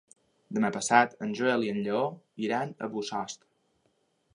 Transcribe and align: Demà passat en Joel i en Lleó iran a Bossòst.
Demà 0.57 0.71
passat 0.77 1.13
en 1.27 1.37
Joel 1.41 1.67
i 1.67 1.71
en 1.75 1.79
Lleó 1.85 2.03
iran 2.49 2.77
a 2.87 2.93
Bossòst. 2.97 3.51